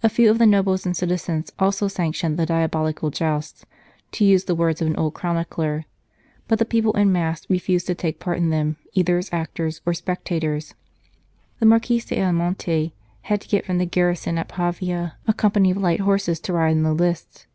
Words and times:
A 0.00 0.08
few 0.08 0.30
of 0.30 0.38
the 0.38 0.46
nobles 0.46 0.86
and 0.86 0.96
citizens 0.96 1.50
also 1.58 1.88
sanctioned 1.88 2.36
the 2.38 2.42
181 2.44 3.10
St. 3.10 3.14
Charles 3.14 3.16
Borromeo" 3.18 3.38
diabolical 4.06 4.08
jousts" 4.12 4.12
to 4.12 4.24
use 4.24 4.44
the 4.44 4.54
words 4.54 4.80
of 4.80 4.86
an 4.86 4.94
old 4.94 5.14
chronicler 5.14 5.86
but 6.46 6.60
the 6.60 6.64
people 6.64 6.96
en 6.96 7.10
masse 7.10 7.50
refused 7.50 7.88
to 7.88 7.96
take 7.96 8.20
part 8.20 8.38
in 8.38 8.50
them 8.50 8.76
either 8.94 9.18
as 9.18 9.28
actors 9.32 9.80
or 9.84 9.92
spectators. 9.92 10.74
The 11.58 11.66
Marquis 11.66 11.98
d 12.06 12.14
Ayamonte 12.14 12.92
had 13.22 13.40
to 13.40 13.48
get 13.48 13.66
from 13.66 13.78
the 13.78 13.86
garrison 13.86 14.38
at 14.38 14.46
Pavia 14.46 15.16
a 15.26 15.32
company 15.34 15.72
of 15.72 15.78
light 15.78 15.98
horse 15.98 16.26
to 16.38 16.52
ride 16.52 16.70
in 16.70 16.84
the 16.84 16.94
lists. 16.94 17.48